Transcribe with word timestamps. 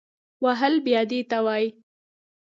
وهل 0.43 0.73
بیا 0.85 1.01
دې 1.11 1.19
ته 1.29 1.37
وایي 1.45 1.67